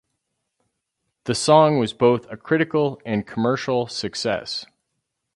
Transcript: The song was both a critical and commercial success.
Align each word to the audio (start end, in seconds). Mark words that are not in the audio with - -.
The 1.25 1.35
song 1.35 1.77
was 1.77 1.93
both 1.93 2.25
a 2.31 2.35
critical 2.35 2.99
and 3.05 3.27
commercial 3.27 3.85
success. 3.85 4.65